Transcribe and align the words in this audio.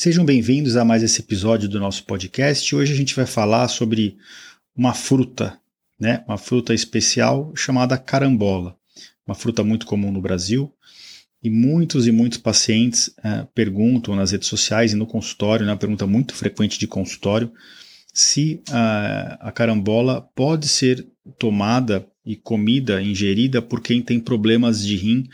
Sejam 0.00 0.24
bem-vindos 0.24 0.76
a 0.76 0.84
mais 0.84 1.02
esse 1.02 1.20
episódio 1.20 1.68
do 1.68 1.80
nosso 1.80 2.04
podcast. 2.04 2.72
Hoje 2.72 2.92
a 2.92 2.96
gente 2.96 3.16
vai 3.16 3.26
falar 3.26 3.66
sobre 3.66 4.16
uma 4.72 4.94
fruta, 4.94 5.58
né? 5.98 6.22
Uma 6.28 6.38
fruta 6.38 6.72
especial 6.72 7.52
chamada 7.56 7.98
carambola. 7.98 8.76
Uma 9.26 9.34
fruta 9.34 9.64
muito 9.64 9.86
comum 9.86 10.12
no 10.12 10.20
Brasil. 10.20 10.72
E 11.42 11.50
muitos 11.50 12.06
e 12.06 12.12
muitos 12.12 12.38
pacientes 12.38 13.08
uh, 13.08 13.44
perguntam 13.52 14.14
nas 14.14 14.30
redes 14.30 14.46
sociais 14.46 14.92
e 14.92 14.94
no 14.94 15.04
consultório, 15.04 15.66
né, 15.66 15.72
uma 15.72 15.78
pergunta 15.78 16.06
muito 16.06 16.32
frequente 16.32 16.78
de 16.78 16.86
consultório, 16.86 17.52
se 18.14 18.62
uh, 18.68 19.36
a 19.40 19.50
carambola 19.50 20.22
pode 20.32 20.68
ser 20.68 21.08
tomada 21.40 22.06
e 22.24 22.36
comida, 22.36 23.02
ingerida 23.02 23.60
por 23.60 23.80
quem 23.80 24.00
tem 24.00 24.20
problemas 24.20 24.80
de 24.80 24.94
rim 24.94 25.28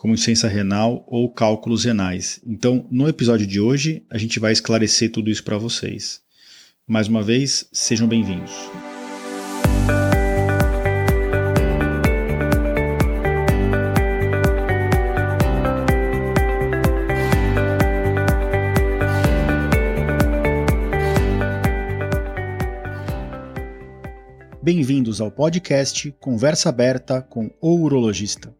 como 0.00 0.14
insuficiência 0.14 0.48
renal 0.48 1.04
ou 1.06 1.30
cálculos 1.30 1.84
renais. 1.84 2.40
Então, 2.46 2.86
no 2.90 3.06
episódio 3.06 3.46
de 3.46 3.60
hoje, 3.60 4.02
a 4.08 4.16
gente 4.16 4.40
vai 4.40 4.50
esclarecer 4.50 5.12
tudo 5.12 5.28
isso 5.28 5.44
para 5.44 5.58
vocês. 5.58 6.22
Mais 6.88 7.06
uma 7.06 7.22
vez, 7.22 7.68
sejam 7.70 8.08
bem-vindos. 8.08 8.50
Bem-vindos 24.62 25.20
ao 25.20 25.30
podcast 25.30 26.10
Conversa 26.18 26.70
Aberta 26.70 27.20
com 27.20 27.50
o 27.60 27.74
Urologista. 27.82 28.59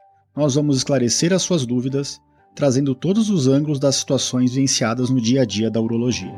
nós 0.35 0.55
vamos 0.55 0.77
esclarecer 0.77 1.33
as 1.33 1.41
suas 1.41 1.65
dúvidas, 1.65 2.21
trazendo 2.55 2.95
todos 2.95 3.29
os 3.29 3.47
ângulos 3.47 3.79
das 3.79 3.97
situações 3.97 4.53
vivenciadas 4.53 5.09
no 5.09 5.21
dia 5.21 5.41
a 5.41 5.45
dia 5.45 5.69
da 5.69 5.81
urologia. 5.81 6.33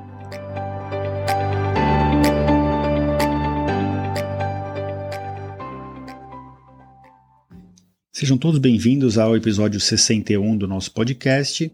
Sejam 8.11 8.37
todos 8.37 8.59
bem-vindos 8.59 9.17
ao 9.17 9.35
episódio 9.35 9.79
61 9.79 10.57
do 10.57 10.67
nosso 10.67 10.91
podcast. 10.91 11.71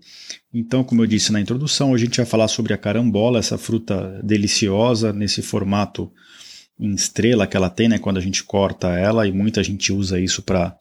Então, 0.53 0.83
como 0.83 1.03
eu 1.03 1.07
disse 1.07 1.31
na 1.31 1.39
introdução, 1.39 1.91
hoje 1.91 2.03
a 2.03 2.07
gente 2.07 2.17
vai 2.17 2.25
falar 2.25 2.47
sobre 2.47 2.73
a 2.73 2.77
carambola, 2.77 3.39
essa 3.39 3.57
fruta 3.57 4.19
deliciosa 4.23 5.13
nesse 5.13 5.41
formato 5.41 6.11
em 6.79 6.93
estrela 6.93 7.45
que 7.45 7.55
ela 7.55 7.69
tem, 7.69 7.87
né, 7.87 7.99
quando 7.99 8.17
a 8.17 8.21
gente 8.21 8.43
corta 8.43 8.87
ela, 8.97 9.27
e 9.27 9.31
muita 9.31 9.63
gente 9.63 9.93
usa 9.93 10.19
isso 10.19 10.41
para 10.41 10.75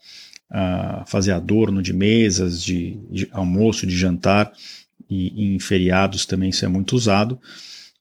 uh, 0.50 1.04
fazer 1.06 1.32
adorno 1.32 1.82
de 1.82 1.92
mesas, 1.92 2.62
de, 2.62 2.98
de, 3.10 3.28
almoço, 3.30 3.86
de 3.86 3.96
jantar, 3.96 4.52
e, 5.08 5.54
em 5.54 5.58
feriados 5.58 6.26
também 6.26 6.50
isso 6.50 6.64
é 6.64 6.68
muito 6.68 6.94
usado. 6.94 7.40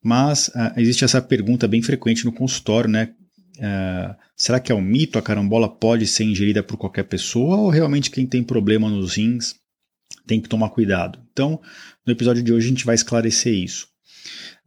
Mas 0.03 0.49
uh, 0.49 0.73
existe 0.77 1.03
essa 1.03 1.21
pergunta 1.21 1.67
bem 1.67 1.81
frequente 1.81 2.25
no 2.25 2.31
consultório, 2.31 2.89
né? 2.89 3.13
Uh, 3.57 4.15
será 4.35 4.59
que 4.59 4.71
é 4.71 4.75
um 4.75 4.81
mito? 4.81 5.17
A 5.17 5.21
carambola 5.21 5.67
pode 5.67 6.05
ser 6.05 6.23
ingerida 6.23 6.61
por 6.61 6.77
qualquer 6.77 7.03
pessoa 7.03 7.57
ou 7.57 7.69
realmente 7.69 8.11
quem 8.11 8.25
tem 8.25 8.43
problema 8.43 8.89
nos 8.89 9.15
rins 9.15 9.55
tem 10.27 10.39
que 10.39 10.49
tomar 10.49 10.69
cuidado? 10.69 11.19
Então, 11.31 11.59
no 12.05 12.13
episódio 12.13 12.43
de 12.43 12.53
hoje 12.53 12.67
a 12.67 12.69
gente 12.69 12.85
vai 12.85 12.95
esclarecer 12.95 13.53
isso. 13.53 13.87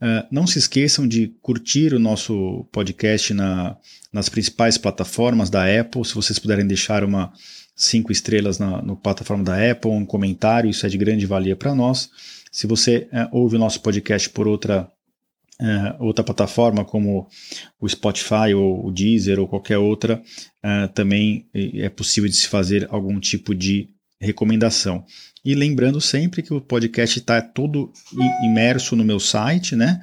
Uh, 0.00 0.26
não 0.30 0.46
se 0.46 0.58
esqueçam 0.58 1.06
de 1.06 1.28
curtir 1.42 1.92
o 1.94 1.98
nosso 1.98 2.66
podcast 2.72 3.34
na, 3.34 3.76
nas 4.12 4.28
principais 4.28 4.78
plataformas 4.78 5.50
da 5.50 5.64
Apple. 5.80 6.04
Se 6.04 6.14
vocês 6.14 6.38
puderem 6.38 6.66
deixar 6.66 7.04
uma 7.04 7.32
cinco 7.76 8.12
estrelas 8.12 8.58
na 8.58 8.82
no 8.82 8.96
plataforma 8.96 9.42
da 9.42 9.70
Apple, 9.70 9.90
um 9.90 10.04
comentário, 10.04 10.70
isso 10.70 10.84
é 10.84 10.88
de 10.88 10.98
grande 10.98 11.26
valia 11.26 11.56
para 11.56 11.74
nós. 11.74 12.10
Se 12.52 12.66
você 12.66 13.08
é, 13.12 13.28
ouve 13.30 13.56
o 13.56 13.58
nosso 13.58 13.80
podcast 13.80 14.28
por 14.30 14.46
outra, 14.48 14.90
é, 15.60 15.96
outra 15.98 16.24
plataforma, 16.24 16.84
como 16.84 17.28
o 17.80 17.88
Spotify 17.88 18.54
ou 18.54 18.86
o 18.86 18.90
Deezer 18.90 19.38
ou 19.38 19.48
qualquer 19.48 19.78
outra, 19.78 20.22
é, 20.62 20.88
também 20.88 21.46
é 21.54 21.88
possível 21.88 22.28
de 22.28 22.36
se 22.36 22.48
fazer 22.48 22.86
algum 22.90 23.18
tipo 23.20 23.54
de 23.54 23.88
recomendação. 24.20 25.04
E 25.44 25.54
lembrando 25.54 26.00
sempre 26.00 26.42
que 26.42 26.52
o 26.52 26.60
podcast 26.60 27.18
está 27.18 27.40
todo 27.40 27.92
imerso 28.42 28.94
no 28.94 29.04
meu 29.04 29.18
site, 29.18 29.74
né? 29.74 30.00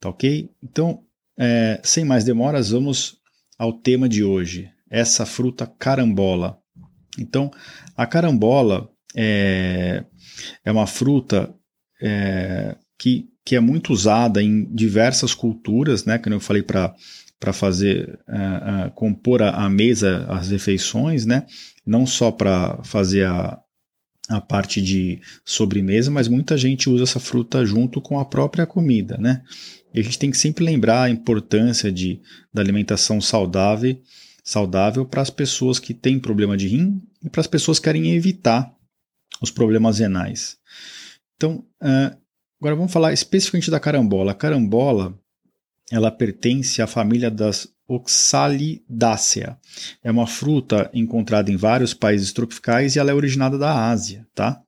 Tá 0.00 0.08
ok? 0.08 0.50
Então, 0.60 1.04
é, 1.38 1.80
sem 1.84 2.04
mais 2.04 2.24
demoras, 2.24 2.70
vamos 2.70 3.16
ao 3.56 3.72
tema 3.72 4.08
de 4.08 4.24
hoje. 4.24 4.71
Essa 4.92 5.24
fruta 5.24 5.66
carambola. 5.66 6.58
Então, 7.18 7.50
a 7.96 8.06
carambola 8.06 8.88
é, 9.16 10.04
é 10.64 10.70
uma 10.70 10.86
fruta 10.86 11.52
é, 12.00 12.76
que, 12.98 13.26
que 13.44 13.56
é 13.56 13.60
muito 13.60 13.92
usada 13.92 14.42
em 14.42 14.64
diversas 14.74 15.34
culturas, 15.34 16.04
né? 16.04 16.18
Como 16.18 16.34
eu 16.34 16.40
falei 16.40 16.62
para 16.62 16.94
para 17.40 17.52
fazer 17.52 18.20
uh, 18.28 18.86
uh, 18.86 18.90
compor 18.92 19.42
a, 19.42 19.50
a, 19.50 19.68
mesa, 19.68 20.24
as 20.28 20.48
refeições, 20.48 21.26
né? 21.26 21.44
Não 21.84 22.06
só 22.06 22.30
para 22.30 22.80
fazer 22.84 23.26
a, 23.26 23.58
a 24.28 24.40
parte 24.40 24.80
de 24.80 25.20
sobremesa, 25.44 26.08
mas 26.08 26.28
muita 26.28 26.56
gente 26.56 26.88
usa 26.88 27.02
essa 27.02 27.18
fruta 27.18 27.66
junto 27.66 28.00
com 28.00 28.20
a 28.20 28.24
própria 28.24 28.64
comida, 28.64 29.18
né? 29.18 29.42
E 29.92 29.98
a 29.98 30.02
gente 30.04 30.20
tem 30.20 30.30
que 30.30 30.36
sempre 30.36 30.64
lembrar 30.64 31.02
a 31.02 31.10
importância 31.10 31.90
de, 31.90 32.20
da 32.54 32.62
alimentação 32.62 33.20
saudável, 33.20 33.98
saudável 34.42 35.04
para 35.06 35.22
as 35.22 35.30
pessoas 35.30 35.78
que 35.78 35.94
têm 35.94 36.18
problema 36.18 36.56
de 36.56 36.68
rim 36.68 37.00
e 37.22 37.30
para 37.30 37.40
as 37.40 37.46
pessoas 37.46 37.78
que 37.78 37.84
querem 37.84 38.12
evitar 38.12 38.74
os 39.40 39.50
problemas 39.50 39.98
renais. 39.98 40.56
Então, 41.36 41.64
uh, 41.82 42.16
agora 42.60 42.76
vamos 42.76 42.92
falar 42.92 43.12
especificamente 43.12 43.70
da 43.70 43.80
carambola. 43.80 44.32
A 44.32 44.34
carambola 44.34 45.18
ela 45.90 46.10
pertence 46.10 46.80
à 46.80 46.86
família 46.86 47.30
das 47.30 47.68
Oxalidaceae. 47.86 49.56
É 50.02 50.10
uma 50.10 50.26
fruta 50.26 50.90
encontrada 50.94 51.50
em 51.50 51.56
vários 51.56 51.92
países 51.92 52.32
tropicais 52.32 52.96
e 52.96 52.98
ela 52.98 53.10
é 53.10 53.14
originada 53.14 53.58
da 53.58 53.90
Ásia, 53.90 54.26
tá? 54.34 54.62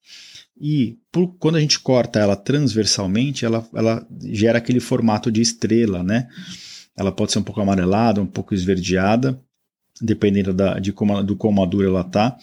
E 0.61 0.99
por, 1.11 1.35
quando 1.39 1.57
a 1.57 1.61
gente 1.61 1.81
corta 1.81 2.19
ela 2.19 2.37
transversalmente, 2.37 3.45
ela, 3.45 3.67
ela 3.75 4.07
gera 4.23 4.59
aquele 4.59 4.81
formato 4.81 5.33
de 5.33 5.41
estrela, 5.41 6.03
né? 6.03 6.29
Ela 6.97 7.11
pode 7.11 7.33
ser 7.33 7.39
um 7.39 7.43
pouco 7.43 7.61
amarelada, 7.61 8.21
um 8.21 8.27
pouco 8.27 8.55
esverdeada, 8.55 9.41
dependendo 10.01 10.53
da, 10.53 10.79
de 10.79 10.93
como, 10.93 11.23
do 11.23 11.37
quão 11.37 11.53
madura 11.53 11.89
ela 11.89 12.05
tá. 12.05 12.37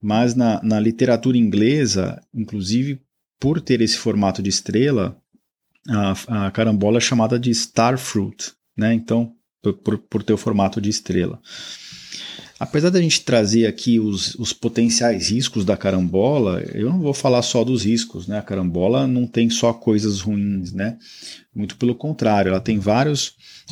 Mas 0.00 0.34
na, 0.34 0.62
na 0.62 0.80
literatura 0.80 1.36
inglesa, 1.36 2.20
inclusive 2.34 3.00
por 3.38 3.60
ter 3.60 3.80
esse 3.80 3.96
formato 3.96 4.42
de 4.42 4.50
estrela, 4.50 5.16
a, 5.88 6.46
a 6.46 6.50
carambola 6.50 6.98
é 6.98 7.00
chamada 7.00 7.38
de 7.38 7.52
star 7.54 7.98
fruit, 7.98 8.52
né? 8.76 8.92
Então, 8.92 9.34
por, 9.62 9.98
por 9.98 10.22
ter 10.22 10.32
o 10.32 10.38
formato 10.38 10.80
de 10.80 10.90
estrela. 10.90 11.40
Apesar 12.60 12.90
da 12.90 13.00
gente 13.00 13.22
trazer 13.22 13.66
aqui 13.66 13.98
os, 13.98 14.34
os 14.34 14.52
potenciais 14.52 15.30
riscos 15.30 15.64
da 15.64 15.78
carambola, 15.78 16.62
eu 16.74 16.90
não 16.90 17.00
vou 17.00 17.14
falar 17.14 17.40
só 17.40 17.64
dos 17.64 17.84
riscos, 17.84 18.26
né? 18.26 18.38
A 18.38 18.42
carambola 18.42 19.06
não 19.06 19.26
tem 19.26 19.48
só 19.48 19.72
coisas 19.72 20.20
ruins, 20.20 20.70
né? 20.70 20.98
Muito 21.54 21.74
pelo 21.78 21.94
contrário, 21.94 22.50
ela 22.50 22.60
tem 22.60 22.78
vários 22.78 23.28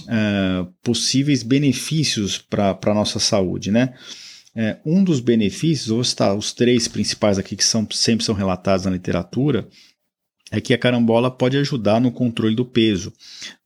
uh, 0.07 0.73
possíveis 0.83 1.43
benefícios 1.43 2.39
para 2.39 2.79
a 2.83 2.95
nossa 2.95 3.19
saúde, 3.19 3.71
né? 3.71 3.93
É, 4.57 4.79
um 4.87 5.05
dos 5.05 5.21
benefícios, 5.21 5.89
vou 5.89 6.03
citar 6.03 6.35
os 6.35 6.55
três 6.55 6.89
principais 6.89 7.39
aqui 7.39 7.57
que 7.57 7.65
são, 7.65 7.87
sempre 7.91 8.25
são 8.25 8.35
relatados 8.35 8.87
na 8.87 8.91
literatura, 8.91 9.69
é 10.51 10.63
que 10.63 10.73
a 10.73 10.79
carambola 10.79 11.31
pode 11.31 11.59
ajudar 11.59 12.01
no 12.01 12.11
controle 12.11 12.57
do 12.57 12.65
peso. 12.65 13.13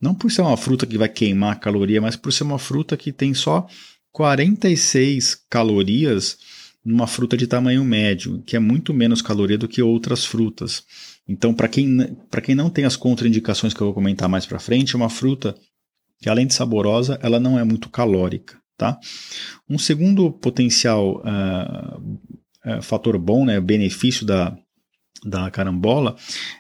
Não 0.01 0.17
por 0.17 0.33
ser 0.33 0.43
uma 0.43 0.57
fruta 0.57 0.85
que 0.85 0.99
vai 0.99 1.09
queimar 1.09 1.61
caloria, 1.61 2.01
mas 2.01 2.17
por 2.17 2.33
ser 2.33 2.43
uma 2.43 2.59
fruta 2.59 2.97
que 2.97 3.13
tem 3.13 3.33
só 3.33 3.69
46 4.13 5.35
calorias 5.49 6.39
numa 6.85 7.07
fruta 7.07 7.37
de 7.37 7.47
tamanho 7.47 7.85
médio, 7.85 8.43
que 8.43 8.57
é 8.57 8.59
muito 8.59 8.93
menos 8.93 9.23
caloria 9.23 9.57
do 9.57 9.69
que 9.69 9.81
outras 9.81 10.25
frutas. 10.25 10.85
Então, 11.29 11.55
para 11.55 11.69
quem, 11.69 12.17
quem 12.43 12.55
não 12.55 12.69
tem 12.69 12.85
as 12.85 12.97
contraindicações 12.97 13.73
que 13.73 13.81
eu 13.81 13.87
vou 13.87 13.95
comentar 13.95 14.29
mais 14.29 14.45
para 14.45 14.59
frente, 14.59 14.95
é 14.95 14.97
uma 14.97 15.09
fruta 15.09 15.55
que, 16.19 16.29
além 16.29 16.47
de 16.47 16.55
saborosa, 16.55 17.19
ela 17.23 17.39
não 17.39 17.59
é 17.59 17.65
muito 17.65 17.89
calórica. 17.89 18.61
Tá? 18.77 18.99
Um 19.69 19.79
segundo 19.79 20.33
potencial 20.33 21.23
uh, 21.23 22.01
uh, 22.67 22.83
fator 22.83 23.17
bom, 23.17 23.45
né, 23.45 23.61
benefício 23.61 24.27
da, 24.27 24.57
da 25.25 25.51
carambola, 25.51 26.17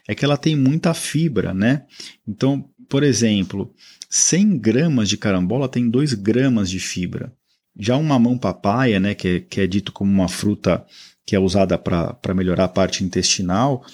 é 0.06 0.14
que 0.14 0.24
ela 0.24 0.36
tem 0.36 0.54
muita 0.54 0.94
fibra. 0.94 1.52
Né? 1.52 1.84
Então, 2.26 2.68
por 2.88 3.02
exemplo, 3.02 3.74
100 4.08 4.58
gramas 4.58 5.08
de 5.08 5.16
carambola 5.16 5.68
tem 5.68 5.90
2 5.90 6.14
gramas 6.14 6.70
de 6.70 6.78
fibra. 6.78 7.32
Já 7.78 7.96
um 7.96 8.02
mamão 8.02 8.36
papaya, 8.36 9.00
né, 9.00 9.14
que, 9.14 9.28
é, 9.28 9.40
que 9.40 9.60
é 9.60 9.66
dito 9.66 9.92
como 9.92 10.10
uma 10.10 10.28
fruta 10.28 10.84
que 11.26 11.34
é 11.34 11.38
usada 11.38 11.78
para 11.78 12.34
melhorar 12.34 12.64
a 12.64 12.68
parte 12.68 13.04
intestinal, 13.04 13.84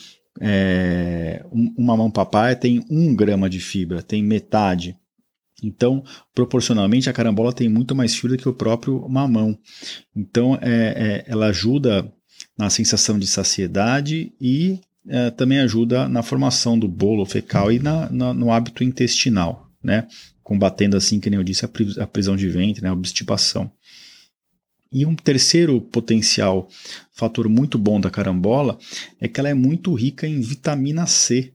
é, 0.41 1.45
um, 1.53 1.75
um 1.79 1.85
mamão 1.85 2.11
papaya 2.11 2.57
tem 2.57 2.85
1 2.91 3.15
grama 3.15 3.49
de 3.49 3.61
fibra, 3.61 4.03
tem 4.03 4.23
metade. 4.23 4.97
Então, 5.63 6.05
proporcionalmente, 6.35 7.11
a 7.11 7.13
carambola 7.13 7.53
tem 7.53 7.69
muito 7.69 7.95
mais 7.95 8.15
fibra 8.15 8.37
que 8.37 8.49
o 8.49 8.55
próprio 8.55 9.09
mamão. 9.09 9.59
Então, 10.15 10.57
é, 10.61 11.25
é, 11.25 11.25
ela 11.27 11.47
ajuda 11.47 12.11
na 12.57 12.71
sensação 12.71 13.19
de 13.19 13.27
saciedade 13.27 14.33
e 14.41 14.81
é, 15.09 15.31
também 15.31 15.59
ajuda 15.59 16.09
na 16.09 16.23
formação 16.23 16.79
do 16.79 16.87
bolo 16.87 17.25
fecal 17.25 17.73
e 17.73 17.79
na, 17.79 18.09
na, 18.11 18.33
no 18.33 18.53
hábito 18.53 18.85
intestinal 18.85 19.68
né? 19.89 20.07
Combatendo 20.45 20.97
assim, 20.97 21.19
que 21.19 21.29
nem 21.29 21.39
eu 21.39 21.45
disse, 21.45 21.65
a 21.65 22.07
prisão 22.07 22.37
de 22.37 22.49
ventre, 22.49 22.83
né? 22.83 22.91
a 22.91 22.93
obstipação. 22.93 23.73
E 24.93 25.05
um 25.05 25.15
terceiro 25.15 25.81
potencial 25.81 26.69
fator 27.13 27.49
muito 27.49 27.77
bom 27.77 28.01
da 28.01 28.11
carambola 28.11 28.79
é 29.21 29.27
que 29.29 29.41
ela 29.41 29.49
é 29.49 29.55
muito 29.55 29.93
rica 29.95 30.27
em 30.27 30.41
vitamina 30.41 31.07
C. 31.07 31.53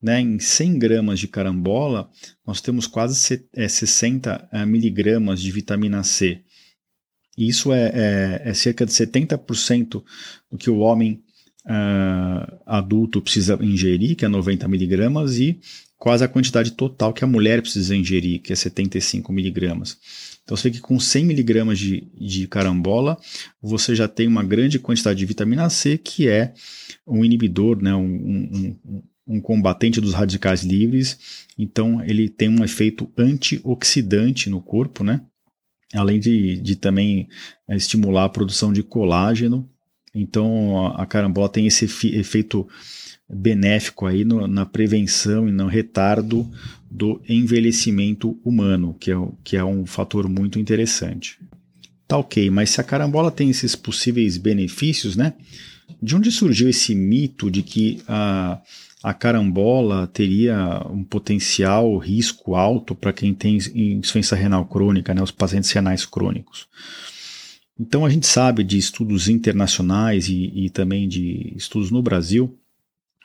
Né? 0.00 0.20
Em 0.20 0.38
100 0.38 0.78
gramas 0.78 1.20
de 1.20 1.28
carambola, 1.28 2.08
nós 2.46 2.60
temos 2.60 2.86
quase 2.86 3.44
60 3.68 4.48
é, 4.50 4.66
miligramas 4.66 5.40
de 5.40 5.50
vitamina 5.52 6.02
C. 6.02 6.40
Isso 7.36 7.72
é, 7.72 7.92
é, 7.94 8.42
é 8.46 8.54
cerca 8.54 8.84
de 8.84 8.92
70% 8.92 10.02
do 10.50 10.58
que 10.58 10.68
o 10.68 10.78
homem 10.78 11.22
uh, 11.66 12.60
adulto 12.66 13.22
precisa 13.22 13.58
ingerir, 13.60 14.16
que 14.16 14.24
é 14.24 14.28
90 14.28 14.68
miligramas, 14.68 15.38
e 15.38 15.58
quase 16.02 16.24
a 16.24 16.28
quantidade 16.28 16.72
total 16.72 17.12
que 17.12 17.22
a 17.22 17.28
mulher 17.28 17.62
precisa 17.62 17.94
ingerir, 17.94 18.42
que 18.42 18.52
é 18.52 18.56
75 18.56 19.32
miligramas. 19.32 19.96
Então 20.42 20.56
você 20.56 20.68
vê 20.68 20.74
que 20.74 20.80
com 20.80 20.98
100 20.98 21.24
miligramas 21.24 21.78
de, 21.78 22.10
de 22.20 22.48
carambola, 22.48 23.16
você 23.62 23.94
já 23.94 24.08
tem 24.08 24.26
uma 24.26 24.42
grande 24.42 24.80
quantidade 24.80 25.20
de 25.20 25.24
vitamina 25.24 25.70
C, 25.70 25.96
que 25.96 26.26
é 26.26 26.54
um 27.06 27.24
inibidor, 27.24 27.80
né, 27.80 27.94
um, 27.94 28.76
um, 28.84 29.02
um 29.28 29.40
combatente 29.40 30.00
dos 30.00 30.12
radicais 30.12 30.64
livres. 30.64 31.46
Então 31.56 32.02
ele 32.02 32.28
tem 32.28 32.48
um 32.48 32.64
efeito 32.64 33.08
antioxidante 33.16 34.50
no 34.50 34.60
corpo, 34.60 35.04
né? 35.04 35.20
além 35.94 36.18
de, 36.18 36.56
de 36.56 36.74
também 36.74 37.28
é, 37.68 37.76
estimular 37.76 38.24
a 38.24 38.28
produção 38.28 38.72
de 38.72 38.82
colágeno. 38.82 39.70
Então 40.12 40.84
a 40.96 41.06
carambola 41.06 41.48
tem 41.48 41.64
esse 41.64 41.84
efeito 41.84 42.68
benéfico 43.28 44.06
aí 44.06 44.24
no, 44.24 44.46
na 44.46 44.66
prevenção 44.66 45.48
e 45.48 45.52
no 45.52 45.66
retardo 45.66 46.48
do 46.90 47.20
envelhecimento 47.28 48.38
humano, 48.44 48.94
que 49.00 49.10
é, 49.10 49.16
que 49.42 49.56
é 49.56 49.64
um 49.64 49.86
fator 49.86 50.28
muito 50.28 50.58
interessante. 50.58 51.38
Tá 52.06 52.18
ok, 52.18 52.50
mas 52.50 52.70
se 52.70 52.80
a 52.80 52.84
carambola 52.84 53.30
tem 53.30 53.48
esses 53.48 53.74
possíveis 53.74 54.36
benefícios, 54.36 55.16
né? 55.16 55.32
De 56.02 56.14
onde 56.14 56.30
surgiu 56.30 56.68
esse 56.68 56.94
mito 56.94 57.50
de 57.50 57.62
que 57.62 58.02
a, 58.06 58.60
a 59.02 59.14
carambola 59.14 60.06
teria 60.06 60.86
um 60.90 61.02
potencial 61.02 61.96
risco 61.96 62.54
alto 62.54 62.94
para 62.94 63.12
quem 63.12 63.32
tem 63.32 63.56
insuficiência 63.56 64.36
renal 64.36 64.66
crônica, 64.66 65.14
né, 65.14 65.22
os 65.22 65.30
pacientes 65.30 65.70
renais 65.70 66.04
crônicos? 66.04 66.66
Então 67.80 68.04
a 68.04 68.10
gente 68.10 68.26
sabe 68.26 68.62
de 68.62 68.76
estudos 68.76 69.28
internacionais 69.28 70.28
e, 70.28 70.52
e 70.54 70.70
também 70.70 71.08
de 71.08 71.54
estudos 71.56 71.90
no 71.90 72.02
Brasil 72.02 72.58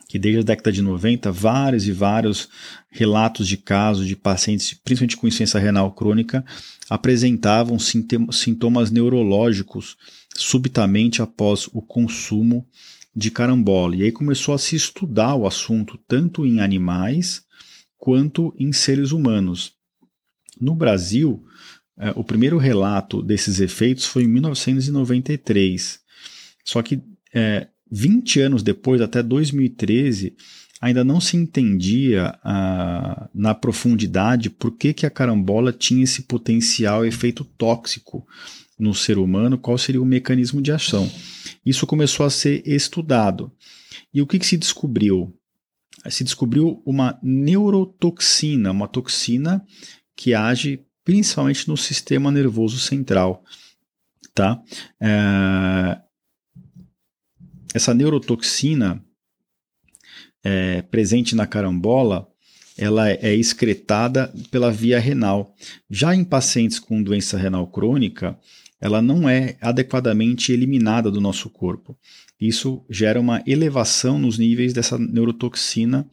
que 0.07 0.18
desde 0.18 0.39
a 0.39 0.44
década 0.44 0.71
de 0.71 0.81
90, 0.81 1.31
vários 1.31 1.86
e 1.86 1.92
vários 1.92 2.48
relatos 2.89 3.48
de 3.48 3.57
casos 3.57 4.07
de 4.07 4.15
pacientes, 4.15 4.74
principalmente 4.74 5.18
com 5.18 5.27
insuficiência 5.27 5.59
renal 5.59 5.92
crônica, 5.92 6.45
apresentavam 6.89 7.77
sintomas 7.77 8.89
neurológicos 8.89 9.98
subitamente 10.36 11.21
após 11.21 11.68
o 11.74 11.81
consumo 11.81 12.65
de 13.13 13.31
carambola. 13.31 13.95
E 13.95 14.04
aí 14.04 14.12
começou 14.12 14.54
a 14.54 14.59
se 14.59 14.75
estudar 14.75 15.36
o 15.36 15.45
assunto 15.45 16.00
tanto 16.07 16.45
em 16.45 16.62
animais 16.62 17.44
quanto 17.98 18.56
em 18.57 18.71
seres 18.71 19.12
humanos. 19.12 19.74
No 20.59 20.74
Brasil, 20.74 21.44
eh, 21.98 22.13
o 22.15 22.24
primeiro 22.24 22.57
relato 22.57 23.21
desses 23.21 23.59
efeitos 23.59 24.06
foi 24.06 24.24
em 24.24 24.27
1993. 24.27 26.00
Só 26.63 26.81
que 26.81 27.01
eh, 27.33 27.68
20 27.91 28.39
anos 28.41 28.63
depois, 28.63 29.01
até 29.01 29.21
2013, 29.23 30.35
ainda 30.79 31.03
não 31.03 31.19
se 31.19 31.35
entendia 31.35 32.37
ah, 32.43 33.29
na 33.33 33.53
profundidade 33.53 34.49
por 34.49 34.71
que, 34.71 34.93
que 34.93 35.05
a 35.05 35.09
carambola 35.09 35.73
tinha 35.73 36.03
esse 36.03 36.23
potencial 36.23 37.05
efeito 37.05 37.43
tóxico 37.43 38.25
no 38.79 38.93
ser 38.93 39.17
humano, 39.17 39.57
qual 39.57 39.77
seria 39.77 40.01
o 40.01 40.05
mecanismo 40.05 40.61
de 40.61 40.71
ação. 40.71 41.09
Isso 41.65 41.87
começou 41.87 42.25
a 42.25 42.29
ser 42.29 42.61
estudado. 42.65 43.51
E 44.13 44.21
o 44.21 44.27
que, 44.27 44.37
que 44.37 44.45
se 44.45 44.57
descobriu? 44.57 45.33
Se 46.09 46.23
descobriu 46.23 46.81
uma 46.85 47.17
neurotoxina, 47.23 48.71
uma 48.71 48.87
toxina 48.87 49.65
que 50.15 50.33
age 50.33 50.79
principalmente 51.03 51.67
no 51.67 51.75
sistema 51.75 52.31
nervoso 52.31 52.77
central. 52.77 53.43
Tá? 54.33 54.61
É, 55.01 55.99
essa 57.77 57.94
neurotoxina 57.94 59.03
é, 60.44 60.81
presente 60.81 61.35
na 61.35 61.47
carambola, 61.47 62.27
ela 62.77 63.09
é 63.09 63.33
excretada 63.33 64.31
pela 64.51 64.71
via 64.71 65.00
renal. 65.00 65.56
Já 65.89 66.13
em 66.13 66.24
pacientes 66.24 66.79
com 66.79 67.01
doença 67.01 67.38
renal 67.38 67.65
crônica, 67.68 68.38
ela 68.79 69.01
não 69.01 69.27
é 69.27 69.57
adequadamente 69.62 70.51
eliminada 70.51 71.09
do 71.09 71.19
nosso 71.19 71.50
corpo. 71.50 71.97
Isso 72.39 72.85
gera 72.89 73.19
uma 73.19 73.41
elevação 73.47 74.19
nos 74.19 74.38
níveis 74.38 74.73
dessa 74.73 74.97
neurotoxina 74.97 76.07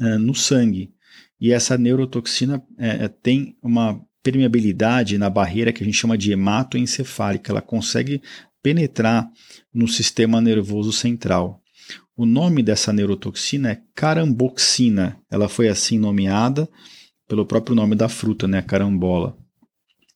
é, 0.00 0.16
no 0.16 0.34
sangue. 0.34 0.94
E 1.40 1.52
essa 1.52 1.76
neurotoxina 1.76 2.62
é, 2.78 3.04
é 3.04 3.08
tem 3.08 3.56
uma 3.62 4.00
permeabilidade 4.22 5.18
na 5.18 5.30
barreira 5.30 5.72
que 5.72 5.82
a 5.82 5.86
gente 5.86 5.96
chama 5.96 6.18
de 6.18 6.32
hematoencefálica. 6.32 7.52
Ela 7.52 7.62
consegue 7.62 8.22
penetrar 8.62 9.30
no 9.72 9.86
sistema 9.86 10.40
nervoso 10.40 10.92
central. 10.92 11.62
O 12.16 12.26
nome 12.26 12.62
dessa 12.62 12.92
neurotoxina 12.92 13.70
é 13.70 13.82
caramboxina. 13.94 15.18
Ela 15.30 15.48
foi 15.48 15.68
assim 15.68 15.98
nomeada 15.98 16.68
pelo 17.28 17.46
próprio 17.46 17.76
nome 17.76 17.94
da 17.94 18.08
fruta, 18.08 18.48
né, 18.48 18.58
a 18.58 18.62
carambola. 18.62 19.36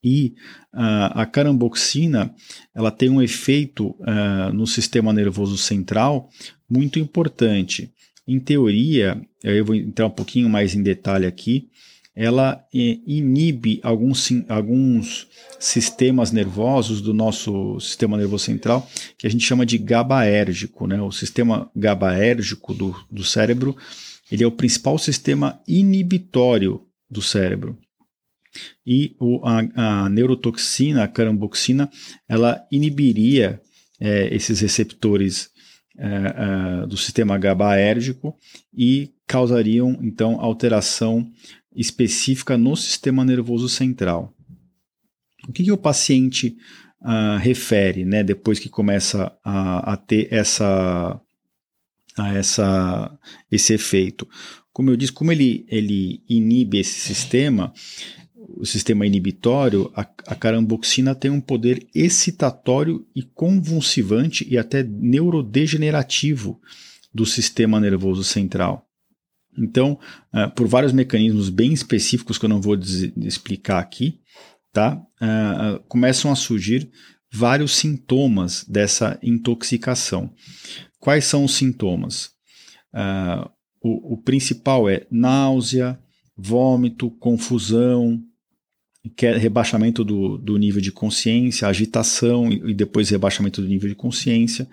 E 0.03 0.33
uh, 0.73 1.13
a 1.13 1.25
caramboxina 1.25 2.35
ela 2.75 2.91
tem 2.91 3.09
um 3.09 3.21
efeito 3.21 3.95
uh, 4.01 4.51
no 4.53 4.67
sistema 4.67 5.13
nervoso 5.13 5.57
central 5.57 6.29
muito 6.69 6.99
importante. 6.99 7.89
Em 8.27 8.39
teoria, 8.39 9.21
eu 9.41 9.63
vou 9.63 9.75
entrar 9.75 10.07
um 10.07 10.11
pouquinho 10.11 10.49
mais 10.49 10.75
em 10.75 10.83
detalhe 10.83 11.25
aqui, 11.25 11.69
ela 12.15 12.63
eh, 12.73 12.99
inibe 13.07 13.79
alguns, 13.83 14.29
alguns 14.47 15.27
sistemas 15.59 16.31
nervosos 16.31 17.01
do 17.01 17.13
nosso 17.13 17.79
sistema 17.79 18.17
nervoso 18.17 18.45
central 18.45 18.87
que 19.17 19.25
a 19.25 19.29
gente 19.29 19.45
chama 19.45 19.65
de 19.65 19.77
GABAérgico. 19.77 20.85
Né? 20.85 21.01
O 21.01 21.11
sistema 21.11 21.69
GABAérgico 21.75 22.73
do, 22.73 22.95
do 23.09 23.23
cérebro 23.23 23.75
ele 24.31 24.43
é 24.43 24.47
o 24.47 24.51
principal 24.51 24.97
sistema 24.97 25.61
inibitório 25.67 26.81
do 27.09 27.21
cérebro. 27.21 27.77
E 28.85 29.15
o, 29.19 29.41
a, 29.45 30.03
a 30.05 30.09
neurotoxina, 30.09 31.03
a 31.03 31.07
caramboxina, 31.07 31.89
ela 32.27 32.65
inibiria 32.71 33.61
é, 33.99 34.33
esses 34.33 34.59
receptores 34.59 35.49
é, 35.97 36.07
é, 36.83 36.87
do 36.87 36.97
sistema 36.97 37.37
GABAérgico 37.37 38.35
e 38.75 39.11
causariam 39.27 39.99
então 40.01 40.41
alteração 40.41 41.31
específica 41.75 42.57
no 42.57 42.75
sistema 42.75 43.23
nervoso 43.25 43.67
central. 43.69 44.33
O 45.47 45.51
que, 45.51 45.63
que 45.63 45.71
o 45.71 45.77
paciente 45.77 46.57
uh, 47.01 47.37
refere, 47.39 48.05
né, 48.05 48.23
depois 48.23 48.59
que 48.59 48.69
começa 48.69 49.35
a, 49.43 49.93
a 49.93 49.97
ter 49.97 50.27
essa, 50.31 51.19
a 52.17 52.33
essa, 52.33 53.19
esse 53.51 53.73
efeito? 53.73 54.27
Como 54.71 54.89
eu 54.89 54.95
disse, 54.95 55.11
como 55.11 55.31
ele, 55.31 55.65
ele 55.67 56.23
inibe 56.27 56.79
esse 56.79 56.99
sistema, 56.99 57.73
o 58.35 58.65
sistema 58.65 59.05
inibitório, 59.05 59.91
a, 59.95 60.01
a 60.01 60.35
caramboxina 60.35 61.13
tem 61.13 61.29
um 61.29 61.41
poder 61.41 61.87
excitatório 61.93 63.05
e 63.15 63.23
convulsivante 63.23 64.47
e 64.49 64.57
até 64.57 64.83
neurodegenerativo 64.83 66.59
do 67.13 67.25
sistema 67.25 67.79
nervoso 67.79 68.23
central. 68.23 68.87
Então, 69.57 69.99
uh, 70.33 70.49
por 70.55 70.67
vários 70.67 70.91
mecanismos 70.91 71.49
bem 71.49 71.73
específicos 71.73 72.37
que 72.37 72.45
eu 72.45 72.49
não 72.49 72.61
vou 72.61 72.77
explicar 73.17 73.79
aqui, 73.79 74.19
tá? 74.71 75.01
Uh, 75.21 75.79
começam 75.87 76.31
a 76.31 76.35
surgir 76.35 76.89
vários 77.31 77.75
sintomas 77.75 78.63
dessa 78.67 79.19
intoxicação. 79.21 80.31
Quais 80.99 81.25
são 81.25 81.43
os 81.43 81.55
sintomas? 81.55 82.31
Uh, 82.93 83.49
o, 83.81 84.13
o, 84.13 84.17
principal 84.17 84.89
é 84.89 85.05
náusea, 85.11 85.99
vômito, 86.37 87.11
confusão, 87.11 88.21
rebaixamento 89.17 90.03
do, 90.03 90.37
do 90.37 90.57
nível 90.57 90.79
de 90.79 90.91
consciência, 90.91 91.67
agitação 91.67 92.51
e 92.51 92.73
depois 92.73 93.09
rebaixamento 93.09 93.61
do 93.61 93.67
nível 93.67 93.89
de 93.89 93.95
consciência 93.95 94.67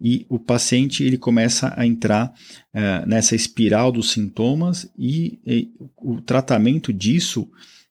e 0.00 0.24
o 0.28 0.38
paciente 0.38 1.04
ele 1.04 1.18
começa 1.18 1.74
a 1.76 1.86
entrar 1.86 2.32
uh, 2.74 3.06
nessa 3.06 3.36
espiral 3.36 3.92
dos 3.92 4.10
sintomas 4.10 4.90
e, 4.98 5.38
e 5.46 5.70
o 5.98 6.20
tratamento 6.20 6.92
disso 6.92 7.48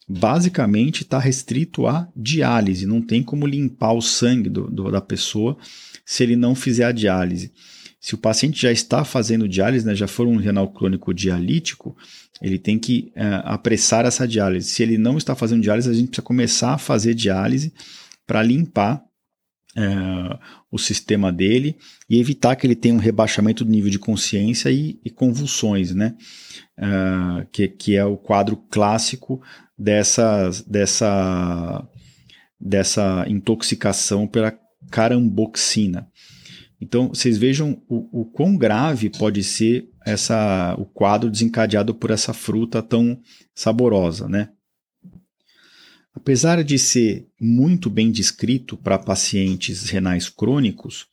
basicamente 0.08 1.04
está 1.04 1.20
restrito 1.20 1.86
à 1.86 2.10
diálise, 2.16 2.88
não 2.88 3.00
tem 3.00 3.22
como 3.22 3.46
limpar 3.46 3.94
o 3.94 4.02
sangue 4.02 4.50
do, 4.50 4.68
do, 4.68 4.90
da 4.90 5.00
pessoa 5.00 5.56
se 6.04 6.24
ele 6.24 6.36
não 6.36 6.56
fizer 6.56 6.86
a 6.86 6.92
diálise. 6.92 7.52
Se 8.02 8.16
o 8.16 8.18
paciente 8.18 8.60
já 8.62 8.72
está 8.72 9.04
fazendo 9.04 9.48
diálise, 9.48 9.86
né, 9.86 9.94
já 9.94 10.08
for 10.08 10.26
um 10.26 10.38
renal 10.38 10.70
crônico 10.72 11.14
dialítico, 11.14 11.96
ele 12.42 12.58
tem 12.58 12.80
que 12.80 13.12
uh, 13.16 13.44
apressar 13.44 14.06
essa 14.06 14.28
diálise. 14.28 14.70
Se 14.70 14.82
ele 14.82 14.98
não 14.98 15.18
está 15.18 15.36
fazendo 15.36 15.62
diálise, 15.62 15.90
a 15.90 15.94
gente 15.94 16.08
precisa 16.08 16.26
começar 16.26 16.74
a 16.74 16.78
fazer 16.78 17.14
diálise 17.14 17.74
para 18.26 18.42
limpar 18.42 19.04
uh, 19.80 20.38
o 20.70 20.78
sistema 20.78 21.32
dele 21.32 21.78
e 22.10 22.20
evitar 22.20 22.56
que 22.56 22.68
ele 22.68 22.76
tenha 22.76 22.94
um 22.94 23.00
rebaixamento 23.00 23.64
do 23.64 23.72
nível 23.72 23.90
de 23.90 23.98
consciência 23.98 24.70
e, 24.70 25.00
e 25.04 25.10
convulsões, 25.10 25.96
né? 25.96 26.16
Uh, 26.78 27.48
que, 27.52 27.68
que 27.68 27.96
é 27.96 28.04
o 28.06 28.18
quadro 28.18 28.58
clássico 28.70 29.42
dessa, 29.78 30.50
dessa, 30.68 31.88
dessa 32.60 33.26
intoxicação 33.28 34.28
pela 34.28 34.54
caramboxina. 34.92 36.08
Então, 36.82 37.10
vocês 37.10 37.38
vejam 37.38 37.82
o, 37.90 38.22
o 38.22 38.26
quão 38.26 38.56
grave 38.56 39.10
pode 39.10 39.44
ser 39.44 39.90
essa, 40.06 40.76
o 40.78 40.86
quadro 40.86 41.30
desencadeado 41.30 41.94
por 41.94 42.10
essa 42.10 42.34
fruta 42.34 42.82
tão 42.82 43.20
saborosa, 43.54 44.30
né? 44.30 44.50
Apesar 46.14 46.64
de 46.64 46.78
ser 46.78 47.28
muito 47.40 47.90
bem 47.90 48.12
descrito 48.12 48.76
para 48.76 48.98
pacientes 48.98 49.90
renais 49.90 50.28
crônicos, 50.28 51.08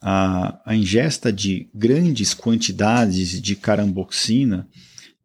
a, 0.00 0.60
a, 0.66 0.76
ingesta 0.76 1.32
de 1.32 1.68
grandes 1.74 2.34
quantidades 2.34 3.40
de 3.40 3.56
caramboxina 3.56 4.68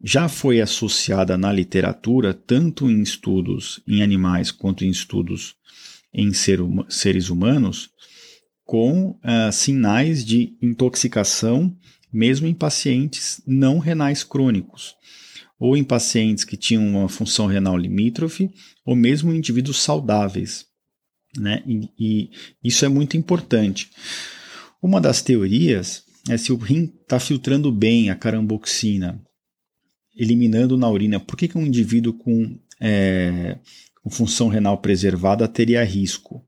já 0.01 0.29
foi 0.29 0.61
associada 0.61 1.37
na 1.37 1.51
literatura, 1.51 2.33
tanto 2.33 2.89
em 2.89 3.01
estudos 3.01 3.81
em 3.85 4.01
animais 4.01 4.51
quanto 4.51 4.85
em 4.85 4.89
estudos 4.89 5.55
em 6.13 6.33
ser, 6.33 6.59
seres 6.87 7.29
humanos, 7.29 7.89
com 8.63 9.11
uh, 9.11 9.51
sinais 9.51 10.23
de 10.23 10.55
intoxicação, 10.61 11.75
mesmo 12.11 12.47
em 12.47 12.53
pacientes 12.53 13.41
não 13.45 13.79
renais 13.79 14.23
crônicos, 14.23 14.95
ou 15.59 15.75
em 15.75 15.83
pacientes 15.83 16.43
que 16.43 16.55
tinham 16.55 16.87
uma 16.87 17.09
função 17.09 17.45
renal 17.45 17.77
limítrofe, 17.77 18.49
ou 18.85 18.95
mesmo 18.95 19.33
em 19.33 19.37
indivíduos 19.37 19.81
saudáveis. 19.81 20.65
Né? 21.37 21.61
E, 21.67 21.89
e 21.99 22.31
isso 22.63 22.85
é 22.85 22.87
muito 22.87 23.17
importante. 23.17 23.91
Uma 24.81 25.01
das 25.01 25.21
teorias 25.21 26.03
é 26.29 26.37
se 26.37 26.53
o 26.53 26.57
rim 26.57 26.91
está 27.01 27.19
filtrando 27.19 27.71
bem 27.71 28.09
a 28.09 28.15
caramboxina, 28.15 29.21
eliminando 30.15 30.77
na 30.77 30.89
urina. 30.89 31.19
Por 31.19 31.35
que, 31.37 31.47
que 31.47 31.57
um 31.57 31.65
indivíduo 31.65 32.13
com, 32.13 32.57
é, 32.79 33.57
com 34.01 34.09
função 34.09 34.47
renal 34.47 34.77
preservada 34.77 35.47
teria 35.47 35.83
risco? 35.83 36.45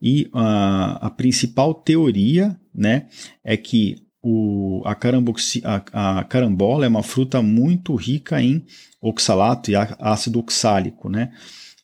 E 0.00 0.28
a, 0.32 1.06
a 1.06 1.10
principal 1.10 1.74
teoria 1.74 2.58
né, 2.74 3.08
é 3.44 3.56
que 3.56 4.05
o, 4.28 4.82
a, 4.84 4.92
a, 4.92 6.18
a, 6.18 6.24
carambola 6.24 6.84
é 6.84 6.88
uma 6.88 7.02
fruta 7.02 7.40
muito 7.40 7.94
rica 7.94 8.42
em 8.42 8.64
oxalato 9.00 9.70
e 9.70 9.74
ácido 9.76 10.38
oxálico, 10.40 11.08
né? 11.08 11.32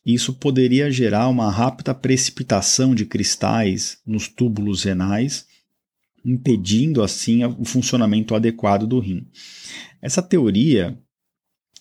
Isso 0.05 0.33
poderia 0.33 0.91
gerar 0.91 1.29
uma 1.29 1.49
rápida 1.49 1.93
precipitação 1.93 2.93
de 2.93 3.05
cristais 3.05 3.99
nos 4.05 4.27
túbulos 4.27 4.83
renais, 4.83 5.45
impedindo 6.25 7.01
assim 7.01 7.45
o 7.45 7.63
funcionamento 7.63 8.35
adequado 8.35 8.85
do 8.85 8.99
rim. 8.99 9.25
Essa 10.01 10.21
teoria 10.21 10.97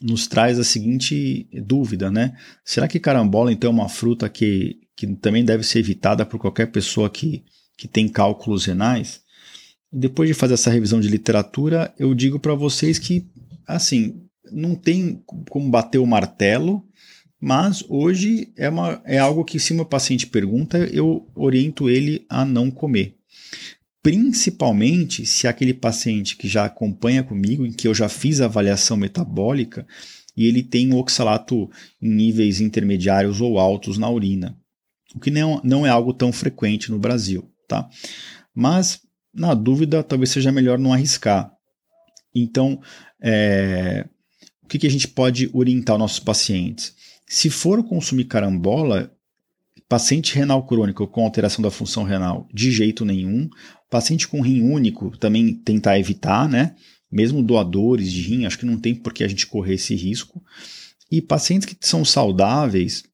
nos 0.00 0.28
traz 0.28 0.58
a 0.58 0.64
seguinte 0.64 1.48
dúvida, 1.64 2.10
né? 2.10 2.36
Será 2.64 2.86
que 2.86 3.00
carambola 3.00 3.52
então 3.52 3.70
é 3.70 3.74
uma 3.74 3.88
fruta 3.88 4.28
que 4.28 4.82
que 4.96 5.06
também 5.16 5.44
deve 5.44 5.64
ser 5.64 5.78
evitada 5.78 6.24
por 6.24 6.38
qualquer 6.38 6.66
pessoa 6.70 7.08
que, 7.10 7.44
que 7.76 7.88
tem 7.88 8.08
cálculos 8.08 8.66
renais. 8.66 9.21
Depois 9.92 10.28
de 10.28 10.34
fazer 10.34 10.54
essa 10.54 10.70
revisão 10.70 11.00
de 11.00 11.08
literatura, 11.08 11.92
eu 11.98 12.14
digo 12.14 12.38
para 12.38 12.54
vocês 12.54 12.98
que, 12.98 13.26
assim, 13.66 14.22
não 14.50 14.74
tem 14.74 15.22
como 15.48 15.70
bater 15.70 15.98
o 15.98 16.06
martelo, 16.06 16.82
mas 17.40 17.84
hoje 17.88 18.52
é, 18.56 18.68
uma, 18.68 19.02
é 19.04 19.18
algo 19.18 19.44
que, 19.44 19.58
se 19.58 19.74
meu 19.74 19.84
paciente 19.84 20.26
pergunta, 20.26 20.78
eu 20.78 21.28
oriento 21.34 21.90
ele 21.90 22.24
a 22.28 22.44
não 22.44 22.70
comer. 22.70 23.16
Principalmente 24.02 25.26
se 25.26 25.46
aquele 25.46 25.74
paciente 25.74 26.36
que 26.36 26.48
já 26.48 26.64
acompanha 26.64 27.22
comigo, 27.22 27.66
em 27.66 27.72
que 27.72 27.86
eu 27.86 27.94
já 27.94 28.08
fiz 28.08 28.40
a 28.40 28.46
avaliação 28.46 28.96
metabólica, 28.96 29.86
e 30.36 30.46
ele 30.46 30.62
tem 30.62 30.94
oxalato 30.94 31.70
em 32.00 32.08
níveis 32.08 32.60
intermediários 32.60 33.40
ou 33.40 33.58
altos 33.58 33.98
na 33.98 34.08
urina 34.08 34.56
o 35.14 35.20
que 35.20 35.30
não, 35.30 35.60
não 35.62 35.86
é 35.86 35.90
algo 35.90 36.12
tão 36.12 36.32
frequente 36.32 36.90
no 36.90 36.98
Brasil, 36.98 37.50
tá? 37.68 37.88
Mas, 38.54 39.00
na 39.34 39.54
dúvida, 39.54 40.02
talvez 40.02 40.30
seja 40.30 40.52
melhor 40.52 40.78
não 40.78 40.92
arriscar. 40.92 41.52
Então, 42.34 42.80
é, 43.20 44.06
o 44.62 44.66
que, 44.66 44.78
que 44.78 44.86
a 44.86 44.90
gente 44.90 45.08
pode 45.08 45.50
orientar 45.52 45.96
os 45.96 46.00
nossos 46.00 46.20
pacientes? 46.20 46.94
Se 47.26 47.50
for 47.50 47.82
consumir 47.84 48.24
carambola, 48.24 49.10
paciente 49.92 50.34
renal 50.34 50.64
crônico 50.66 51.06
com 51.06 51.22
alteração 51.22 51.62
da 51.62 51.70
função 51.70 52.02
renal, 52.02 52.48
de 52.50 52.70
jeito 52.70 53.04
nenhum. 53.04 53.46
Paciente 53.90 54.26
com 54.26 54.40
rim 54.40 54.62
único, 54.62 55.14
também 55.18 55.54
tentar 55.54 55.98
evitar, 55.98 56.48
né? 56.48 56.74
Mesmo 57.10 57.42
doadores 57.42 58.10
de 58.10 58.22
rim, 58.22 58.46
acho 58.46 58.58
que 58.58 58.64
não 58.64 58.78
tem 58.78 58.94
por 58.94 59.12
que 59.12 59.22
a 59.22 59.28
gente 59.28 59.46
correr 59.46 59.74
esse 59.74 59.94
risco. 59.94 60.42
E 61.10 61.20
pacientes 61.20 61.66
que 61.66 61.76
são 61.86 62.06
saudáveis, 62.06 63.04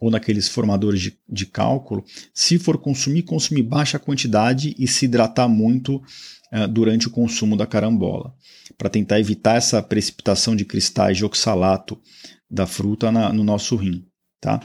ou 0.00 0.10
naqueles 0.10 0.48
formadores 0.48 1.00
de, 1.00 1.18
de 1.28 1.46
cálculo, 1.46 2.04
se 2.32 2.58
for 2.58 2.78
consumir, 2.78 3.22
consumir 3.22 3.62
baixa 3.62 3.98
quantidade 3.98 4.74
e 4.78 4.86
se 4.86 5.04
hidratar 5.04 5.48
muito 5.48 5.96
uh, 6.52 6.68
durante 6.68 7.08
o 7.08 7.10
consumo 7.10 7.56
da 7.56 7.66
carambola, 7.66 8.34
para 8.76 8.90
tentar 8.90 9.20
evitar 9.20 9.56
essa 9.56 9.82
precipitação 9.82 10.56
de 10.56 10.64
cristais 10.64 11.16
de 11.16 11.24
oxalato 11.24 11.98
da 12.50 12.66
fruta 12.66 13.10
na, 13.10 13.32
no 13.32 13.44
nosso 13.44 13.76
rim. 13.76 14.04
Tá? 14.40 14.60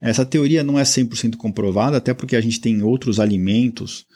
Essa 0.00 0.26
teoria 0.26 0.64
não 0.64 0.78
é 0.78 0.82
100% 0.82 1.36
comprovada, 1.36 1.96
até 1.96 2.12
porque 2.12 2.36
a 2.36 2.40
gente 2.40 2.60
tem 2.60 2.82
outros 2.82 3.20
alimentos 3.20 4.06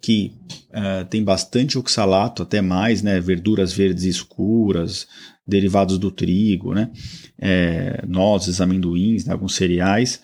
que 0.00 0.32
uh, 0.70 1.04
tem 1.08 1.22
bastante 1.22 1.78
oxalato, 1.78 2.42
até 2.42 2.60
mais, 2.60 3.02
né? 3.02 3.20
verduras 3.20 3.72
verdes 3.72 4.02
escuras, 4.04 5.06
derivados 5.46 5.98
do 5.98 6.10
trigo, 6.10 6.74
né? 6.74 6.90
É, 7.38 8.04
nozes, 8.06 8.60
amendoins, 8.60 9.24
né? 9.24 9.32
alguns 9.32 9.54
cereais, 9.54 10.20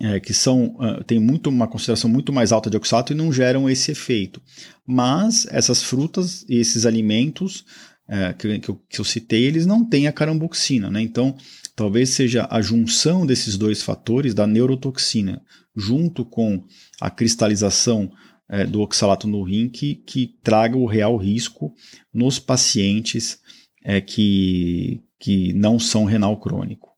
é, 0.00 0.18
que 0.18 0.32
são 0.32 0.76
uh, 0.76 1.04
tem 1.04 1.20
muito 1.20 1.48
uma 1.48 1.68
concentração 1.68 2.10
muito 2.10 2.32
mais 2.32 2.52
alta 2.52 2.70
de 2.70 2.76
oxalato 2.76 3.12
e 3.12 3.16
não 3.16 3.32
geram 3.32 3.68
esse 3.68 3.92
efeito. 3.92 4.40
Mas 4.86 5.46
essas 5.50 5.82
frutas 5.82 6.44
e 6.48 6.56
esses 6.56 6.84
alimentos 6.86 7.64
é, 8.08 8.32
que, 8.32 8.58
que, 8.58 8.68
eu, 8.68 8.80
que, 8.88 9.00
eu, 9.00 9.04
citei, 9.04 9.44
eles 9.44 9.66
não 9.66 9.84
têm 9.84 10.06
a 10.06 10.12
caramboxina, 10.12 10.90
né? 10.90 11.00
Então, 11.00 11.34
talvez 11.74 12.10
seja 12.10 12.46
a 12.50 12.60
junção 12.60 13.24
desses 13.24 13.56
dois 13.56 13.82
fatores 13.82 14.34
da 14.34 14.46
neurotoxina, 14.46 15.42
junto 15.74 16.24
com 16.24 16.62
a 17.00 17.10
cristalização 17.10 18.10
é, 18.48 18.66
do 18.66 18.82
oxalato 18.82 19.26
no 19.26 19.42
rim, 19.42 19.68
que, 19.70 19.94
que 19.94 20.34
traga 20.42 20.76
o 20.76 20.86
real 20.86 21.16
risco 21.16 21.72
nos 22.12 22.38
pacientes 22.38 23.38
é, 23.84 24.00
que, 24.00 25.02
que 25.20 25.52
não 25.52 25.78
são 25.78 26.04
renal 26.04 26.36
crônico. 26.38 26.90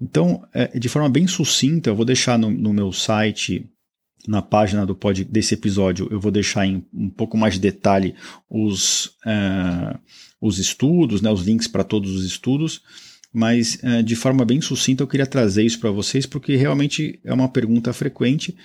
Então, 0.00 0.44
é, 0.52 0.78
de 0.78 0.88
forma 0.88 1.08
bem 1.08 1.26
sucinta, 1.26 1.88
eu 1.88 1.96
vou 1.96 2.04
deixar 2.04 2.38
no, 2.38 2.50
no 2.50 2.72
meu 2.74 2.92
site, 2.92 3.70
na 4.26 4.42
página 4.42 4.84
do 4.84 4.94
pod, 4.94 5.24
desse 5.24 5.54
episódio, 5.54 6.08
eu 6.10 6.18
vou 6.18 6.32
deixar 6.32 6.66
em 6.66 6.84
um 6.92 7.08
pouco 7.08 7.36
mais 7.36 7.54
de 7.54 7.60
detalhe 7.60 8.14
os, 8.50 9.06
uh, 9.26 9.98
os 10.40 10.58
estudos, 10.58 11.22
né, 11.22 11.30
os 11.30 11.42
links 11.42 11.68
para 11.68 11.84
todos 11.84 12.14
os 12.14 12.24
estudos, 12.24 12.82
mas 13.32 13.78
uh, 13.82 14.02
de 14.02 14.16
forma 14.16 14.44
bem 14.44 14.60
sucinta 14.60 15.02
eu 15.02 15.06
queria 15.06 15.26
trazer 15.26 15.62
isso 15.62 15.78
para 15.78 15.90
vocês 15.90 16.26
porque 16.26 16.56
realmente 16.56 17.20
é 17.22 17.32
uma 17.32 17.48
pergunta 17.48 17.92
frequente 17.92 18.56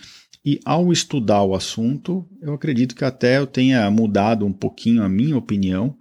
e 0.45 0.59
ao 0.63 0.91
estudar 0.91 1.43
o 1.43 1.53
assunto, 1.53 2.25
eu 2.41 2.53
acredito 2.53 2.95
que 2.95 3.03
até 3.03 3.37
eu 3.37 3.45
tenha 3.45 3.89
mudado 3.91 4.45
um 4.45 4.53
pouquinho 4.53 5.03
a 5.03 5.09
minha 5.09 5.37
opinião. 5.37 5.97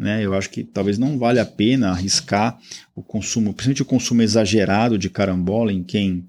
Né? 0.00 0.24
Eu 0.24 0.32
acho 0.32 0.48
que 0.48 0.64
talvez 0.64 0.96
não 0.96 1.18
vale 1.18 1.38
a 1.38 1.44
pena 1.44 1.90
arriscar 1.90 2.58
o 2.96 3.02
consumo, 3.02 3.52
principalmente 3.52 3.82
o 3.82 3.84
consumo 3.84 4.22
exagerado 4.22 4.96
de 4.96 5.10
carambola 5.10 5.70
em 5.70 5.84
quem 5.84 6.26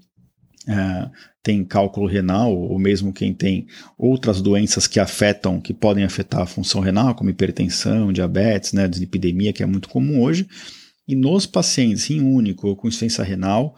é, 0.68 1.08
tem 1.42 1.64
cálculo 1.64 2.06
renal, 2.06 2.54
ou 2.54 2.78
mesmo 2.78 3.14
quem 3.14 3.32
tem 3.32 3.66
outras 3.96 4.42
doenças 4.42 4.86
que 4.86 5.00
afetam, 5.00 5.58
que 5.58 5.72
podem 5.72 6.04
afetar 6.04 6.42
a 6.42 6.46
função 6.46 6.82
renal, 6.82 7.14
como 7.14 7.30
hipertensão, 7.30 8.12
diabetes, 8.12 8.74
né, 8.74 8.86
dislipidemia, 8.86 9.54
que 9.54 9.62
é 9.62 9.66
muito 9.66 9.88
comum 9.88 10.20
hoje. 10.20 10.46
E 11.08 11.16
nos 11.16 11.46
pacientes 11.46 12.10
em 12.10 12.20
único 12.20 12.76
com 12.76 12.88
insuficiência 12.88 13.24
renal, 13.24 13.74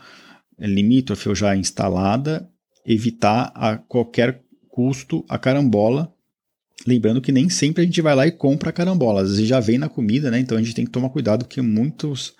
é 0.59 0.67
limítrofe 0.67 1.29
ou 1.29 1.37
já 1.37 1.55
instalada, 1.55 2.49
evitar 2.85 3.53
a 3.55 3.77
qualquer 3.77 4.43
custo 4.69 5.25
a 5.29 5.39
carambola. 5.39 6.13
Lembrando 6.87 7.21
que 7.21 7.33
nem 7.33 7.49
sempre 7.49 7.83
a 7.83 7.87
gente 7.87 8.03
vai 8.03 8.15
lá 8.15 8.27
e 8.27 8.33
compra 8.33 8.71
a 8.71 8.73
carambola, 8.73 9.23
às 9.23 9.31
vezes 9.31 9.47
já 9.47 9.61
vem 9.61 9.79
na 9.79 9.89
comida, 9.89 10.31
né? 10.31 10.39
Então 10.39 10.59
a 10.59 10.63
gente 10.63 10.75
tem 10.75 10.85
que 10.85 10.91
tomar 10.91 11.09
cuidado 11.09 11.45
porque 11.45 11.63
muitos 11.63 12.35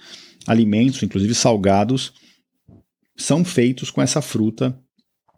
alimentos, 0.47 1.03
inclusive 1.03 1.35
salgados, 1.35 2.13
são 3.17 3.45
feitos 3.45 3.91
com 3.91 4.03
essa 4.03 4.21
fruta 4.21 4.79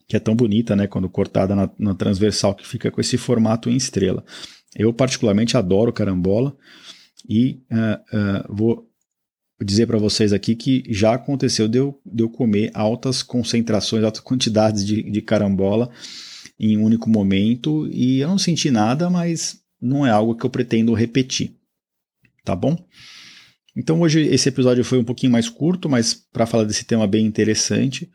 que 0.09 0.17
é 0.17 0.21
tão 0.21 0.35
bonita, 0.35 0.75
né? 0.75 0.87
Quando 0.87 1.09
cortada 1.09 1.55
na, 1.55 1.71
na 1.79 1.95
transversal, 1.95 2.55
que 2.55 2.67
fica 2.67 2.91
com 2.91 3.01
esse 3.01 3.17
formato 3.17 3.69
em 3.69 3.77
estrela. 3.77 4.25
Eu 4.75 4.93
particularmente 4.93 5.57
adoro 5.57 5.93
carambola 5.93 6.57
e 7.29 7.61
uh, 7.71 8.17
uh, 8.17 8.55
vou 8.57 8.89
dizer 9.65 9.87
para 9.87 9.99
vocês 9.99 10.33
aqui 10.33 10.55
que 10.55 10.85
já 10.89 11.15
aconteceu 11.15 11.67
de 11.67 11.79
eu, 11.79 12.01
de 12.05 12.23
eu 12.23 12.29
comer 12.29 12.71
altas 12.75 13.23
concentrações, 13.23 14.05
altas 14.05 14.21
quantidades 14.21 14.85
de, 14.85 15.03
de 15.11 15.23
carambola 15.23 15.91
em 16.59 16.77
um 16.77 16.85
único 16.85 17.09
momento 17.09 17.89
e 17.93 18.21
eu 18.21 18.29
não 18.29 18.39
senti 18.39 18.71
nada, 18.71 19.11
mas 19.11 19.61
não 19.81 20.07
é 20.07 20.11
algo 20.11 20.35
que 20.35 20.45
eu 20.45 20.51
pretendo 20.51 20.95
repetir. 20.95 21.55
Tá 22.45 22.55
bom? 22.55 22.77
Então 23.77 24.01
hoje 24.01 24.23
esse 24.23 24.49
episódio 24.49 24.85
foi 24.85 24.99
um 24.99 25.05
pouquinho 25.05 25.33
mais 25.33 25.49
curto, 25.49 25.89
mas 25.89 26.15
para 26.15 26.47
falar 26.47 26.65
desse 26.65 26.85
tema 26.85 27.07
bem 27.07 27.27
interessante. 27.27 28.11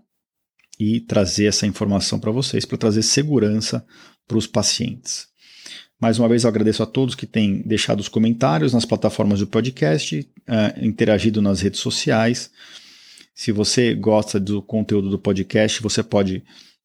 e 0.79 1.01
trazer 1.01 1.47
essa 1.47 1.67
informação 1.67 2.19
para 2.19 2.31
vocês, 2.31 2.65
para 2.65 2.79
trazer 2.79 3.03
segurança 3.03 3.85
para 4.27 4.39
os 4.39 4.47
pacientes. 4.47 5.29
Mais 6.01 6.19
uma 6.19 6.29
vez, 6.29 6.45
eu 6.45 6.49
agradeço 6.49 6.83
a 6.83 6.87
todos 6.87 7.15
que 7.15 7.27
têm 7.27 7.61
deixado 7.67 8.01
os 8.01 8.09
comentários 8.09 8.73
nas 8.73 8.87
plataformas 8.87 9.41
do 9.41 9.47
podcast, 9.47 10.21
uh, 10.49 10.85
interagido 10.85 11.43
nas 11.43 11.61
redes 11.61 11.81
sociais. 11.81 12.51
Se 13.35 13.53
você 13.53 13.95
gosta 13.95 14.41
do 14.41 14.63
conteúdo 14.63 15.11
do 15.11 15.19
podcast, 15.19 15.83
você 15.83 16.03
pode 16.03 16.39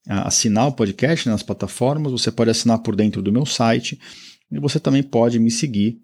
uh, 0.06 0.26
assinar 0.26 0.66
o 0.66 0.72
podcast 0.72 1.26
nas 1.28 1.42
plataformas, 1.42 2.12
você 2.12 2.30
pode 2.30 2.50
assinar 2.50 2.80
por 2.80 2.94
dentro 2.94 3.22
do 3.22 3.32
meu 3.32 3.46
site 3.46 3.98
e 4.50 4.58
você 4.58 4.78
também 4.80 5.02
pode 5.02 5.38
me 5.38 5.50
seguir 5.50 5.98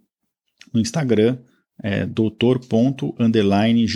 no 0.73 0.81
Instagram, 0.81 1.39
é, 1.83 2.07
doutor.giovanni 2.07 3.87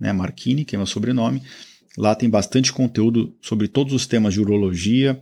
né, 0.00 0.12
Marchini, 0.12 0.64
que 0.64 0.76
é 0.76 0.78
meu 0.78 0.86
sobrenome, 0.86 1.42
Lá 1.98 2.14
tem 2.14 2.30
bastante 2.30 2.72
conteúdo 2.72 3.36
sobre 3.42 3.66
todos 3.66 3.92
os 3.92 4.06
temas 4.06 4.32
de 4.32 4.40
urologia 4.40 5.20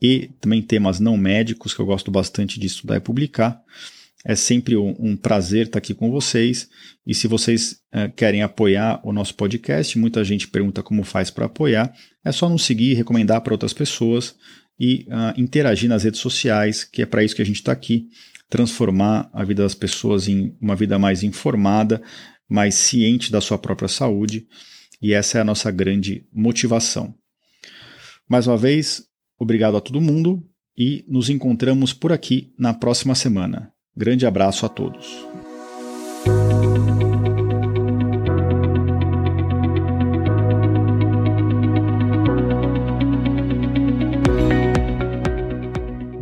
e 0.00 0.30
também 0.40 0.62
temas 0.62 1.00
não 1.00 1.16
médicos, 1.16 1.74
que 1.74 1.80
eu 1.80 1.86
gosto 1.86 2.12
bastante 2.12 2.60
de 2.60 2.66
estudar 2.68 2.96
e 2.96 3.00
publicar. 3.00 3.60
É 4.24 4.36
sempre 4.36 4.76
um, 4.76 4.94
um 5.00 5.16
prazer 5.16 5.66
estar 5.66 5.78
aqui 5.78 5.92
com 5.92 6.12
vocês. 6.12 6.68
E 7.04 7.12
se 7.12 7.26
vocês 7.26 7.80
uh, 7.92 8.12
querem 8.14 8.40
apoiar 8.40 9.00
o 9.02 9.12
nosso 9.12 9.34
podcast, 9.34 9.98
muita 9.98 10.22
gente 10.22 10.46
pergunta 10.46 10.80
como 10.80 11.02
faz 11.02 11.28
para 11.28 11.46
apoiar. 11.46 11.92
É 12.24 12.30
só 12.30 12.48
nos 12.48 12.62
seguir, 12.62 12.94
recomendar 12.94 13.40
para 13.40 13.54
outras 13.54 13.72
pessoas 13.72 14.36
e 14.78 15.06
uh, 15.08 15.40
interagir 15.40 15.88
nas 15.88 16.04
redes 16.04 16.20
sociais, 16.20 16.84
que 16.84 17.02
é 17.02 17.06
para 17.06 17.22
isso 17.22 17.36
que 17.36 17.42
a 17.42 17.46
gente 17.46 17.56
está 17.56 17.72
aqui 17.72 18.08
transformar 18.52 19.30
a 19.32 19.42
vida 19.44 19.62
das 19.62 19.74
pessoas 19.74 20.28
em 20.28 20.54
uma 20.60 20.76
vida 20.76 20.98
mais 20.98 21.22
informada, 21.22 22.02
mais 22.46 22.74
ciente 22.74 23.32
da 23.32 23.40
sua 23.40 23.56
própria 23.56 23.88
saúde 23.88 24.46
e 25.00 25.14
essa 25.14 25.38
é 25.38 25.40
a 25.40 25.44
nossa 25.44 25.70
grande 25.70 26.26
motivação. 26.30 27.14
Mais 28.28 28.46
uma 28.46 28.58
vez, 28.58 29.04
obrigado 29.38 29.76
a 29.76 29.80
todo 29.80 30.02
mundo 30.02 30.46
e 30.76 31.02
nos 31.08 31.30
encontramos 31.30 31.94
por 31.94 32.12
aqui 32.12 32.52
na 32.58 32.74
próxima 32.74 33.14
semana. 33.14 33.72
Grande 33.96 34.26
abraço 34.26 34.66
a 34.66 34.68
todos. 34.68 35.41